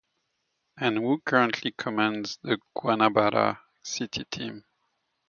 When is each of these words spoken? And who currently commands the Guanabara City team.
And 0.77 0.97
who 0.97 1.19
currently 1.23 1.75
commands 1.77 2.39
the 2.41 2.57
Guanabara 2.75 3.59
City 3.83 4.25
team. 4.31 4.65